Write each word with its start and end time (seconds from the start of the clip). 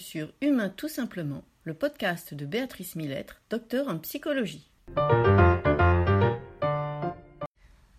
sur 0.00 0.32
Humain 0.40 0.72
tout 0.74 0.88
simplement, 0.88 1.42
le 1.64 1.74
podcast 1.74 2.32
de 2.32 2.46
Béatrice 2.46 2.96
Millettre, 2.96 3.40
docteur 3.50 3.88
en 3.88 3.98
psychologie. 3.98 4.66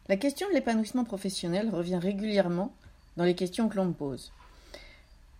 La 0.09 0.17
question 0.17 0.49
de 0.49 0.53
l'épanouissement 0.53 1.03
professionnel 1.03 1.69
revient 1.69 1.99
régulièrement 2.01 2.75
dans 3.17 3.23
les 3.23 3.35
questions 3.35 3.69
que 3.69 3.77
l'on 3.77 3.85
me 3.85 3.93
pose. 3.93 4.33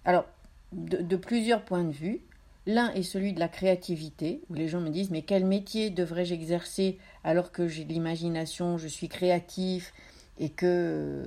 Alors, 0.06 0.26
de, 0.72 1.16
plusieurs 1.16 1.66
points 1.66 1.84
de 1.84 1.92
vue. 1.92 2.22
L'un 2.68 2.94
est 2.94 3.04
celui 3.04 3.34
de 3.34 3.40
la 3.40 3.48
créativité, 3.48 4.42
où 4.50 4.54
les 4.54 4.68
gens 4.68 4.82
me 4.82 4.90
disent 4.90 5.10
mais 5.10 5.24
quel 5.24 5.46
métier 5.46 5.90
devrais-je 5.90 6.36
exercer 6.36 7.00
alors 7.24 7.52
que 7.52 7.68
j'ai 7.68 7.86
de 7.86 7.92
l'imagination, 7.92 8.78
je 8.78 8.88
suis 8.88 9.10
créatif 9.10 9.94
et 10.40 10.50
que 10.50 11.24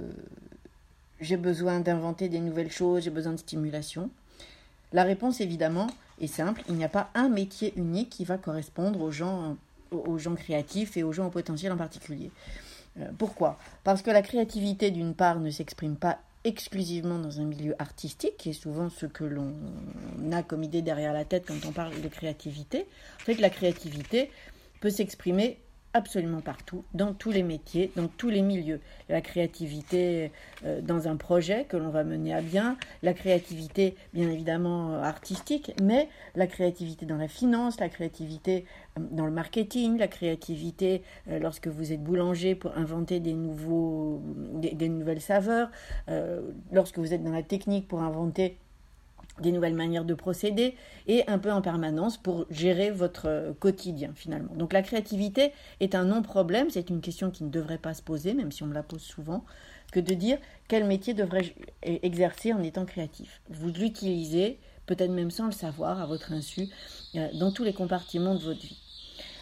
j'ai 1.20 1.36
besoin 1.36 1.80
d'inventer 1.80 2.28
des 2.28 2.38
nouvelles 2.38 2.70
choses, 2.70 3.02
j'ai 3.02 3.10
besoin 3.10 3.32
de 3.32 3.38
stimulation. 3.38 4.10
La 4.94 5.02
réponse 5.02 5.40
évidemment 5.40 5.88
est 6.20 6.28
simple, 6.28 6.62
il 6.68 6.76
n'y 6.76 6.84
a 6.84 6.88
pas 6.88 7.10
un 7.14 7.28
métier 7.28 7.74
unique 7.76 8.10
qui 8.10 8.24
va 8.24 8.38
correspondre 8.38 9.00
aux 9.00 9.10
gens, 9.10 9.56
créatifs 10.36 10.96
et 10.96 11.02
aux 11.02 11.12
gens 11.12 11.26
au 11.26 11.30
potentiel 11.30 11.72
en 11.72 11.76
particulier. 11.76 12.30
Euh, 13.00 13.08
pourquoi? 13.18 13.58
Parce 13.82 14.02
que 14.02 14.12
la 14.12 14.22
créativité 14.22 14.92
d'une 14.92 15.14
part 15.14 15.40
ne 15.40 15.50
s'exprime 15.50 15.96
pas 15.96 16.20
exclusivement 16.44 17.18
dans 17.18 17.40
un 17.40 17.44
milieu 17.44 17.74
artistique, 17.80 18.36
qui 18.36 18.50
est 18.50 18.52
souvent 18.52 18.88
ce 18.88 19.06
que 19.06 19.24
l'on 19.24 19.52
a 20.30 20.44
comme 20.44 20.62
idée 20.62 20.80
derrière 20.80 21.12
la 21.12 21.24
tête 21.24 21.44
quand 21.48 21.66
on 21.66 21.72
parle 21.72 22.00
de 22.00 22.08
créativité. 22.08 22.86
En 23.20 23.24
fait, 23.24 23.40
la 23.40 23.50
créativité 23.50 24.30
peut 24.80 24.90
s'exprimer 24.90 25.58
absolument 25.94 26.40
partout, 26.40 26.84
dans 26.92 27.14
tous 27.14 27.30
les 27.30 27.44
métiers, 27.44 27.92
dans 27.96 28.08
tous 28.08 28.28
les 28.28 28.42
milieux. 28.42 28.80
La 29.08 29.20
créativité 29.20 30.32
euh, 30.64 30.80
dans 30.80 31.06
un 31.06 31.16
projet 31.16 31.64
que 31.64 31.76
l'on 31.76 31.88
va 31.88 32.02
mener 32.02 32.34
à 32.34 32.42
bien, 32.42 32.76
la 33.02 33.14
créativité 33.14 33.94
bien 34.12 34.28
évidemment 34.28 34.94
artistique, 34.94 35.72
mais 35.80 36.08
la 36.34 36.48
créativité 36.48 37.06
dans 37.06 37.16
la 37.16 37.28
finance, 37.28 37.78
la 37.78 37.88
créativité 37.88 38.66
euh, 38.98 39.02
dans 39.12 39.24
le 39.24 39.32
marketing, 39.32 39.96
la 39.96 40.08
créativité 40.08 41.02
euh, 41.28 41.38
lorsque 41.38 41.68
vous 41.68 41.92
êtes 41.92 42.02
boulanger 42.02 42.56
pour 42.56 42.76
inventer 42.76 43.20
des, 43.20 43.34
nouveaux, 43.34 44.20
des 44.54 44.88
nouvelles 44.88 45.20
saveurs, 45.20 45.70
lorsque 46.72 46.98
vous 46.98 47.14
êtes 47.14 47.22
dans 47.22 47.32
la 47.32 47.42
technique 47.42 47.86
pour 47.86 48.02
inventer 48.02 48.58
des 49.40 49.52
nouvelles 49.52 49.74
manières 49.74 50.04
de 50.04 50.14
procéder 50.14 50.76
et 51.06 51.26
un 51.28 51.38
peu 51.38 51.50
en 51.50 51.60
permanence 51.60 52.16
pour 52.16 52.46
gérer 52.50 52.90
votre 52.90 53.26
euh, 53.26 53.52
quotidien 53.52 54.12
finalement. 54.14 54.54
Donc 54.54 54.72
la 54.72 54.82
créativité 54.82 55.52
est 55.80 55.94
un 55.94 56.04
non-problème, 56.04 56.70
c'est 56.70 56.90
une 56.90 57.00
question 57.00 57.30
qui 57.30 57.44
ne 57.44 57.50
devrait 57.50 57.78
pas 57.78 57.94
se 57.94 58.02
poser, 58.02 58.34
même 58.34 58.52
si 58.52 58.62
on 58.62 58.66
me 58.66 58.74
la 58.74 58.82
pose 58.82 59.02
souvent, 59.02 59.44
que 59.92 60.00
de 60.00 60.14
dire 60.14 60.38
quel 60.68 60.84
métier 60.84 61.14
devrais-je 61.14 61.52
exercer 61.82 62.52
en 62.52 62.62
étant 62.62 62.84
créatif. 62.84 63.40
Vous 63.48 63.70
l'utilisez, 63.70 64.58
peut-être 64.86 65.10
même 65.10 65.30
sans 65.30 65.46
le 65.46 65.52
savoir, 65.52 66.00
à 66.00 66.06
votre 66.06 66.32
insu, 66.32 66.68
euh, 67.16 67.28
dans 67.34 67.52
tous 67.52 67.64
les 67.64 67.72
compartiments 67.72 68.34
de 68.34 68.42
votre 68.42 68.60
vie. 68.60 68.78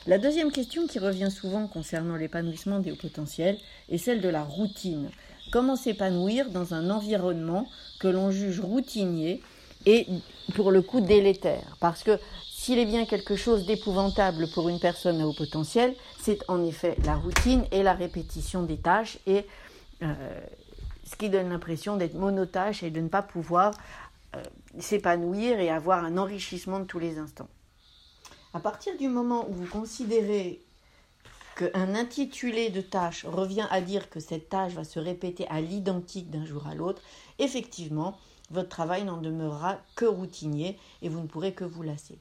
La 0.07 0.19
deuxième 0.19 0.51
question 0.51 0.87
qui 0.89 0.99
revient 0.99 1.31
souvent 1.31 1.69
concernant 1.69 2.17
l'épanouissement 2.17 2.81
des 2.81 2.91
hauts 2.91 2.97
potentiels 2.97 3.57
est 3.89 3.99
celle 3.99 4.21
de 4.21 4.29
la 4.29 4.43
routine. 4.43 5.11
Comment 5.53 5.77
s'épanouir 5.77 6.51
dans 6.51 6.75
un 6.75 6.91
environnement 6.91 7.69
que 8.01 8.09
l'on 8.09 8.31
juge 8.31 8.59
routinier 8.59 9.43
et 9.87 10.07
pour 10.55 10.71
le 10.71 10.83
coup 10.83 11.01
délétère. 11.01 11.77
Parce 11.81 12.03
que 12.03 12.19
s'il 12.51 12.79
est 12.79 12.87
bien 12.87 13.07
quelque 13.07 13.37
chose 13.37 13.67
d'épouvantable 13.67 14.49
pour 14.55 14.69
une 14.69 14.79
personne 14.79 15.21
à 15.21 15.27
haut 15.27 15.33
potentiel, 15.33 15.95
c'est 16.21 16.39
en 16.49 16.65
effet 16.65 16.97
la 17.05 17.17
routine 17.17 17.65
et 17.73 17.83
la 17.83 17.93
répétition 17.93 18.63
des 18.63 18.77
tâches 18.77 19.19
et 19.27 19.45
euh, 20.03 20.15
ce 21.05 21.17
qui 21.17 21.29
donne 21.29 21.51
l'impression 21.51 21.97
d'être 21.97 22.15
monotâche 22.15 22.83
et 22.83 22.91
de 22.91 23.01
ne 23.01 23.09
pas 23.09 23.23
pouvoir 23.23 23.73
euh, 24.37 24.43
s'épanouir 24.79 25.59
et 25.59 25.71
avoir 25.71 26.05
un 26.05 26.17
enrichissement 26.17 26.81
de 26.81 26.85
tous 26.85 26.99
les 26.99 27.19
instants. 27.19 27.49
À 28.55 28.61
partir 28.61 28.97
du 28.97 29.09
moment 29.09 29.47
où 29.49 29.53
vous 29.53 29.67
considérez 29.67 30.61
qu'un 31.57 31.95
intitulé 31.95 32.71
de 32.71 32.81
tâche 32.81 33.25
revient 33.25 33.67
à 33.71 33.81
dire 33.81 34.09
que 34.09 34.21
cette 34.21 34.49
tâche 34.49 34.73
va 34.73 34.85
se 34.85 34.99
répéter 34.99 35.47
à 35.49 35.61
l'identique 35.61 36.31
d'un 36.31 36.47
jour 36.47 36.67
à 36.67 36.75
l'autre, 36.75 37.03
effectivement, 37.39 38.17
votre 38.53 38.69
travail 38.69 39.05
n'en 39.05 39.17
demeurera 39.17 39.79
que 39.97 40.05
routinier 40.05 40.79
et 41.01 41.09
vous 41.09 41.21
ne 41.21 41.27
pourrez 41.27 41.53
que 41.53 41.65
vous 41.65 41.83
lasser. 41.83 42.19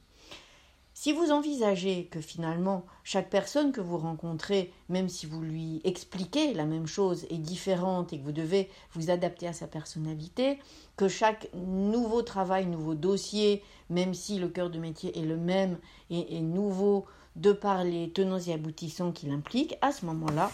Si 0.94 1.12
vous 1.12 1.32
envisagez 1.32 2.04
que 2.04 2.20
finalement 2.20 2.84
chaque 3.02 3.28
personne 3.28 3.72
que 3.72 3.80
vous 3.80 3.98
rencontrez, 3.98 4.72
même 4.88 5.08
si 5.08 5.26
vous 5.26 5.40
lui 5.40 5.80
expliquez 5.84 6.54
la 6.54 6.64
même 6.64 6.86
chose, 6.86 7.26
est 7.30 7.38
différente 7.38 8.12
et 8.12 8.18
que 8.18 8.24
vous 8.24 8.32
devez 8.32 8.70
vous 8.92 9.10
adapter 9.10 9.48
à 9.48 9.52
sa 9.52 9.66
personnalité, 9.66 10.58
que 10.96 11.08
chaque 11.08 11.48
nouveau 11.54 12.22
travail, 12.22 12.66
nouveau 12.66 12.94
dossier, 12.94 13.64
même 13.90 14.14
si 14.14 14.38
le 14.38 14.48
cœur 14.48 14.70
de 14.70 14.78
métier 14.78 15.18
est 15.18 15.24
le 15.24 15.36
même 15.36 15.78
et 16.10 16.40
nouveau 16.40 17.06
de 17.36 17.52
par 17.52 17.84
les 17.84 18.10
tenants 18.10 18.38
et 18.38 18.52
aboutissants 18.52 19.12
qu'il 19.12 19.30
implique, 19.30 19.76
à 19.80 19.90
ce 19.90 20.04
moment-là, 20.06 20.50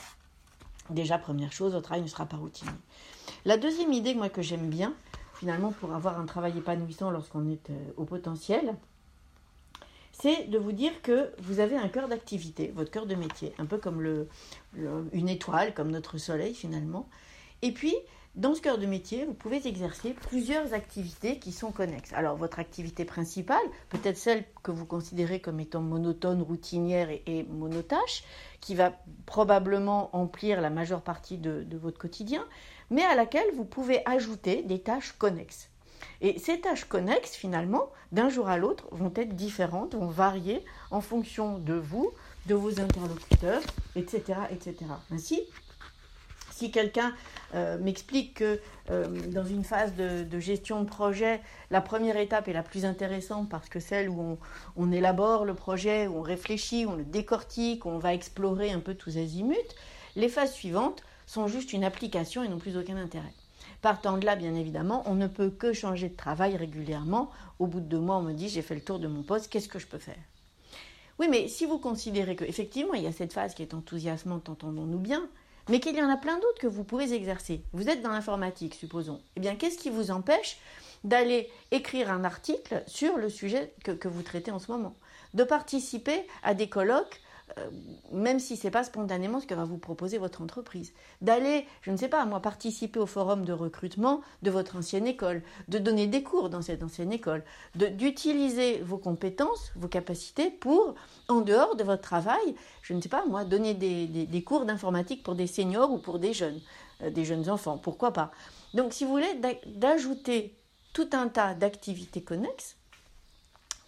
déjà 0.90 1.18
première 1.18 1.52
chose, 1.52 1.72
votre 1.72 1.84
travail 1.84 2.02
ne 2.02 2.08
sera 2.08 2.26
pas 2.26 2.36
routinier. 2.36 2.72
La 3.44 3.56
deuxième 3.56 3.92
idée 3.92 4.14
moi 4.14 4.28
que 4.28 4.42
j'aime 4.42 4.70
bien, 4.70 4.94
finalement 5.38 5.72
pour 5.72 5.94
avoir 5.94 6.18
un 6.18 6.26
travail 6.26 6.58
épanouissant 6.58 7.10
lorsqu'on 7.10 7.48
est 7.48 7.70
euh, 7.70 7.74
au 7.96 8.04
potentiel, 8.04 8.74
c'est 10.12 10.50
de 10.50 10.58
vous 10.58 10.72
dire 10.72 11.00
que 11.02 11.30
vous 11.38 11.60
avez 11.60 11.76
un 11.76 11.88
cœur 11.88 12.08
d'activité, 12.08 12.72
votre 12.74 12.90
cœur 12.90 13.06
de 13.06 13.14
métier, 13.14 13.52
un 13.58 13.66
peu 13.66 13.78
comme 13.78 14.26
une 15.12 15.28
étoile, 15.28 15.74
comme 15.74 15.92
notre 15.92 16.18
soleil 16.18 16.54
finalement. 16.54 17.08
Et 17.62 17.70
puis, 17.70 17.94
dans 18.34 18.54
ce 18.54 18.60
cœur 18.60 18.78
de 18.78 18.86
métier, 18.86 19.24
vous 19.24 19.34
pouvez 19.34 19.64
exercer 19.66 20.14
plusieurs 20.28 20.74
activités 20.74 21.38
qui 21.38 21.52
sont 21.52 21.70
connexes. 21.70 22.12
Alors, 22.14 22.36
votre 22.36 22.58
activité 22.58 23.04
principale, 23.04 23.62
peut-être 23.90 24.16
celle 24.16 24.44
que 24.64 24.72
vous 24.72 24.86
considérez 24.86 25.40
comme 25.40 25.60
étant 25.60 25.82
monotone, 25.82 26.42
routinière 26.42 27.10
et, 27.10 27.44
monotâche, 27.44 28.24
qui 28.60 28.74
va 28.74 28.92
probablement 29.24 30.14
emplir 30.16 30.60
la 30.60 30.70
majeure 30.70 31.02
partie 31.02 31.38
de 31.38 31.76
votre 31.76 31.98
quotidien, 31.98 32.44
mais 32.90 33.04
à 33.04 33.14
laquelle 33.14 33.48
vous 33.54 33.64
pouvez 33.64 34.02
ajouter 34.06 34.62
des 34.62 34.80
tâches 34.80 35.12
connexes. 35.18 35.68
Et 36.20 36.38
ces 36.38 36.60
tâches 36.60 36.84
connexes, 36.84 37.34
finalement, 37.34 37.90
d'un 38.12 38.28
jour 38.28 38.48
à 38.48 38.56
l'autre, 38.56 38.88
vont 38.90 39.12
être 39.14 39.36
différentes, 39.36 39.94
vont 39.94 40.08
varier 40.08 40.64
en 40.90 41.00
fonction 41.00 41.58
de 41.58 41.74
vous, 41.74 42.12
de 42.46 42.54
vos 42.54 42.80
interlocuteurs, 42.80 43.62
etc. 43.94 44.40
etc. 44.50 44.76
Ainsi, 45.12 45.42
si 46.50 46.72
quelqu'un 46.72 47.14
euh, 47.54 47.78
m'explique 47.78 48.34
que 48.34 48.60
euh, 48.90 49.06
dans 49.28 49.44
une 49.44 49.62
phase 49.62 49.94
de, 49.94 50.40
gestion 50.40 50.82
de 50.82 50.88
projet, 50.88 51.40
la 51.70 51.80
première 51.80 52.16
étape 52.16 52.48
est 52.48 52.52
la 52.52 52.64
plus 52.64 52.84
intéressante 52.84 53.48
parce 53.48 53.68
que 53.68 53.78
celle 53.78 54.08
où 54.08 54.20
on, 54.20 54.38
on, 54.76 54.90
élabore 54.90 55.44
le 55.44 55.54
projet, 55.54 56.08
où 56.08 56.16
on 56.16 56.22
réfléchit, 56.22 56.84
on 56.84 56.96
le 56.96 57.04
décortique, 57.04 57.86
on 57.86 57.98
va 57.98 58.12
explorer 58.12 58.72
un 58.72 58.80
peu 58.80 58.94
tous 58.94 59.18
azimuts, 59.18 59.54
les 60.16 60.28
phases 60.28 60.52
suivantes 60.52 61.04
sont 61.28 61.46
juste 61.46 61.72
une 61.72 61.84
application 61.84 62.42
et 62.42 62.48
n'ont 62.48 62.58
plus 62.58 62.76
aucun 62.76 62.96
intérêt. 62.96 63.32
Partant 63.82 64.16
de 64.16 64.24
là, 64.24 64.34
bien 64.34 64.54
évidemment, 64.54 65.04
on 65.06 65.14
ne 65.14 65.28
peut 65.28 65.50
que 65.50 65.72
changer 65.72 66.08
de 66.08 66.16
travail 66.16 66.56
régulièrement. 66.56 67.30
Au 67.60 67.66
bout 67.66 67.80
de 67.80 67.86
deux 67.86 68.00
mois, 68.00 68.16
on 68.16 68.22
me 68.22 68.32
dit 68.32 68.48
j'ai 68.48 68.62
fait 68.62 68.74
le 68.74 68.80
tour 68.80 68.98
de 68.98 69.06
mon 69.06 69.22
poste, 69.22 69.48
qu'est-ce 69.48 69.68
que 69.68 69.78
je 69.78 69.86
peux 69.86 69.98
faire? 69.98 70.18
Oui, 71.18 71.28
mais 71.28 71.46
si 71.46 71.66
vous 71.66 71.78
considérez 71.78 72.34
qu'effectivement, 72.34 72.94
il 72.94 73.02
y 73.02 73.06
a 73.06 73.12
cette 73.12 73.32
phase 73.32 73.54
qui 73.54 73.62
est 73.62 73.74
enthousiasmante, 73.74 74.48
entendons-nous 74.48 74.98
bien, 74.98 75.28
mais 75.68 75.80
qu'il 75.80 75.96
y 75.96 76.02
en 76.02 76.08
a 76.08 76.16
plein 76.16 76.38
d'autres 76.38 76.60
que 76.60 76.66
vous 76.66 76.84
pouvez 76.84 77.12
exercer. 77.12 77.62
Vous 77.72 77.88
êtes 77.88 78.02
dans 78.02 78.12
l'informatique, 78.12 78.74
supposons. 78.74 79.20
Eh 79.36 79.40
bien, 79.40 79.54
qu'est-ce 79.54 79.78
qui 79.78 79.90
vous 79.90 80.10
empêche 80.10 80.58
d'aller 81.04 81.50
écrire 81.70 82.10
un 82.10 82.24
article 82.24 82.82
sur 82.86 83.16
le 83.18 83.28
sujet 83.28 83.72
que, 83.84 83.92
que 83.92 84.08
vous 84.08 84.22
traitez 84.22 84.50
en 84.50 84.58
ce 84.58 84.72
moment? 84.72 84.96
De 85.34 85.44
participer 85.44 86.26
à 86.42 86.54
des 86.54 86.68
colloques 86.68 87.20
euh, 87.56 87.70
même 88.12 88.40
si 88.40 88.56
ce 88.56 88.66
n'est 88.66 88.70
pas 88.70 88.84
spontanément 88.84 89.40
ce 89.40 89.46
que 89.46 89.54
va 89.54 89.64
vous 89.64 89.78
proposer 89.78 90.18
votre 90.18 90.42
entreprise. 90.42 90.92
D'aller, 91.20 91.66
je 91.82 91.90
ne 91.90 91.96
sais 91.96 92.08
pas, 92.08 92.24
moi, 92.24 92.40
participer 92.40 92.98
au 93.00 93.06
forum 93.06 93.44
de 93.44 93.52
recrutement 93.52 94.20
de 94.42 94.50
votre 94.50 94.76
ancienne 94.76 95.06
école, 95.06 95.42
de 95.68 95.78
donner 95.78 96.06
des 96.06 96.22
cours 96.22 96.50
dans 96.50 96.62
cette 96.62 96.82
ancienne 96.82 97.12
école, 97.12 97.42
d'utiliser 97.74 98.78
vos 98.80 98.98
compétences, 98.98 99.72
vos 99.76 99.88
capacités 99.88 100.50
pour, 100.50 100.94
en 101.28 101.40
dehors 101.40 101.76
de 101.76 101.84
votre 101.84 102.02
travail, 102.02 102.54
je 102.82 102.94
ne 102.94 103.00
sais 103.00 103.08
pas, 103.08 103.24
moi, 103.26 103.44
donner 103.44 103.74
des, 103.74 104.42
cours 104.42 104.64
d'informatique 104.64 105.22
pour 105.22 105.34
des 105.34 105.46
seniors 105.46 105.90
ou 105.90 105.98
pour 105.98 106.18
des 106.18 106.32
jeunes, 106.32 106.60
euh, 107.02 107.10
des 107.10 107.24
jeunes 107.24 107.48
enfants, 107.50 107.78
pourquoi 107.78 108.12
pas. 108.12 108.30
Donc, 108.74 108.92
si 108.92 109.04
vous 109.04 109.10
voulez, 109.10 109.40
d'ajouter 109.66 110.54
tout 110.92 111.08
un 111.12 111.28
tas 111.28 111.54
d'activités 111.54 112.22
connexes 112.22 112.76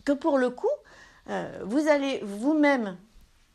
que 0.05 0.13
pour 0.13 0.39
le 0.39 0.51
coup, 0.51 0.69
euh, 1.29 1.63
vous 1.65 1.89
allez 1.89 2.21
vous-même 2.23 2.97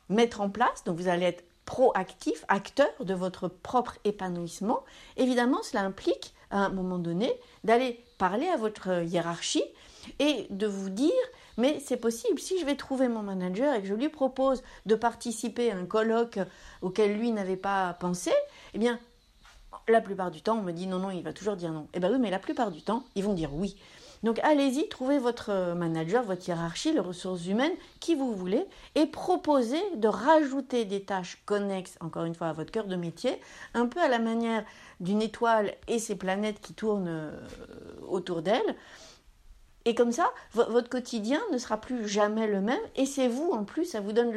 mettre 0.09 0.41
en 0.41 0.49
place, 0.49 0.83
donc 0.83 0.97
vous 0.97 1.07
allez 1.07 1.25
être 1.25 1.43
proactif, 1.65 2.45
acteur 2.47 2.89
de 2.99 3.13
votre 3.13 3.47
propre 3.47 3.97
épanouissement, 4.03 4.83
évidemment 5.17 5.63
cela 5.63 5.81
implique 5.81 6.33
à 6.51 6.59
un 6.59 6.69
moment 6.69 6.99
donné 6.99 7.33
d'aller 7.63 8.03
parler 8.17 8.47
à 8.47 8.57
votre 8.57 9.03
hiérarchie 9.03 9.63
et 10.19 10.45
de 10.51 10.67
vous 10.67 10.89
dire 10.89 11.11
mais 11.57 11.79
c'est 11.79 11.97
possible, 11.97 12.39
si 12.39 12.59
je 12.59 12.65
vais 12.65 12.75
trouver 12.75 13.07
mon 13.07 13.23
manager 13.23 13.73
et 13.73 13.81
que 13.81 13.87
je 13.87 13.93
lui 13.93 14.09
propose 14.09 14.61
de 14.85 14.95
participer 14.95 15.71
à 15.71 15.77
un 15.77 15.85
colloque 15.85 16.39
auquel 16.81 17.17
lui 17.17 17.31
n'avait 17.31 17.55
pas 17.55 17.93
pensé, 17.93 18.31
eh 18.73 18.77
bien 18.77 18.99
la 19.87 20.01
plupart 20.01 20.31
du 20.31 20.41
temps 20.41 20.57
on 20.57 20.63
me 20.63 20.71
dit 20.71 20.87
non 20.87 20.99
non, 20.99 21.11
il 21.11 21.23
va 21.23 21.33
toujours 21.33 21.55
dire 21.55 21.71
non. 21.71 21.87
Eh 21.93 21.99
bien 21.99 22.11
oui, 22.11 22.19
mais 22.19 22.29
la 22.29 22.39
plupart 22.39 22.71
du 22.71 22.81
temps, 22.81 23.03
ils 23.15 23.23
vont 23.23 23.33
dire 23.33 23.53
oui. 23.53 23.75
Donc 24.25 24.39
allez-y, 24.39 24.89
trouvez 24.89 25.19
votre 25.19 25.75
manager, 25.75 26.23
votre 26.23 26.47
hiérarchie, 26.47 26.91
les 26.91 26.99
ressources 26.99 27.45
humaines, 27.45 27.75
qui 27.99 28.15
vous 28.15 28.33
voulez, 28.35 28.65
et 28.95 29.05
proposez 29.05 29.83
de 29.97 30.07
rajouter 30.07 30.83
des 30.83 31.03
tâches 31.03 31.43
connexes, 31.45 31.95
encore 31.99 32.23
une 32.23 32.33
fois, 32.33 32.47
à 32.47 32.53
votre 32.53 32.71
cœur 32.71 32.87
de 32.87 32.95
métier, 32.95 33.39
un 33.75 33.85
peu 33.85 34.01
à 34.01 34.07
la 34.07 34.17
manière 34.17 34.65
d'une 34.99 35.21
étoile 35.21 35.75
et 35.87 35.99
ses 35.99 36.15
planètes 36.15 36.59
qui 36.59 36.73
tournent 36.73 37.07
euh, 37.07 37.39
autour 38.07 38.41
d'elle. 38.41 38.75
Et 39.85 39.93
comme 39.93 40.11
ça, 40.11 40.31
votre 40.53 40.89
quotidien 40.89 41.39
ne 41.51 41.59
sera 41.59 41.79
plus 41.79 42.07
jamais 42.07 42.47
le 42.47 42.61
même. 42.61 42.81
Et 42.95 43.05
c'est 43.05 43.27
vous, 43.27 43.51
en 43.51 43.63
plus, 43.63 43.85
ça 43.85 44.01
vous 44.01 44.11
donne 44.11 44.33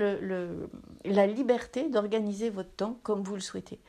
la 1.06 1.26
liberté 1.26 1.88
d'organiser 1.88 2.50
votre 2.50 2.72
temps 2.72 2.98
comme 3.02 3.22
vous 3.22 3.36
le 3.36 3.40
souhaitez. 3.40 3.80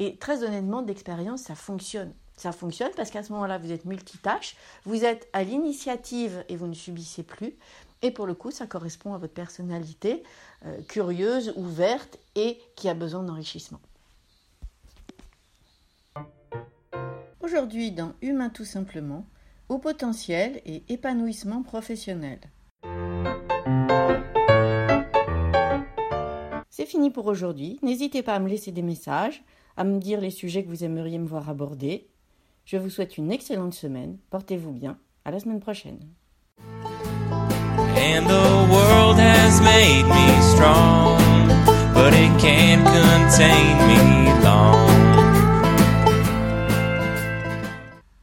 Et 0.00 0.18
très 0.18 0.44
honnêtement, 0.44 0.82
d'expérience, 0.82 1.40
ça 1.40 1.54
fonctionne. 1.54 2.12
Ça 2.36 2.52
fonctionne 2.52 2.90
parce 2.96 3.10
qu'à 3.10 3.22
ce 3.22 3.32
moment-là, 3.32 3.58
vous 3.58 3.72
êtes 3.72 3.84
multitâche, 3.84 4.56
vous 4.84 5.04
êtes 5.04 5.28
à 5.32 5.44
l'initiative 5.44 6.44
et 6.48 6.56
vous 6.56 6.66
ne 6.66 6.74
subissez 6.74 7.22
plus. 7.22 7.54
Et 8.02 8.10
pour 8.10 8.26
le 8.26 8.34
coup, 8.34 8.50
ça 8.50 8.66
correspond 8.66 9.14
à 9.14 9.18
votre 9.18 9.32
personnalité, 9.32 10.22
euh, 10.66 10.80
curieuse, 10.88 11.52
ouverte 11.56 12.18
et 12.34 12.58
qui 12.76 12.88
a 12.88 12.94
besoin 12.94 13.22
d'enrichissement. 13.22 13.80
Aujourd'hui, 17.40 17.92
dans 17.92 18.14
Humain 18.20 18.50
tout 18.50 18.64
simplement, 18.64 19.26
au 19.68 19.78
potentiel 19.78 20.60
et 20.66 20.82
épanouissement 20.88 21.62
professionnel. 21.62 22.40
C'est 26.68 26.86
fini 26.86 27.10
pour 27.10 27.26
aujourd'hui. 27.26 27.78
N'hésitez 27.82 28.22
pas 28.22 28.34
à 28.34 28.38
me 28.40 28.48
laisser 28.48 28.72
des 28.72 28.82
messages, 28.82 29.44
à 29.76 29.84
me 29.84 29.98
dire 29.98 30.20
les 30.20 30.30
sujets 30.30 30.64
que 30.64 30.68
vous 30.68 30.84
aimeriez 30.84 31.18
me 31.18 31.26
voir 31.26 31.48
aborder. 31.48 32.08
Je 32.64 32.76
vous 32.76 32.90
souhaite 32.90 33.18
une 33.18 33.30
excellente 33.30 33.74
semaine. 33.74 34.18
Portez-vous 34.30 34.72
bien. 34.72 34.98
À 35.24 35.30
la 35.30 35.40
semaine 35.40 35.60
prochaine. 35.60 36.00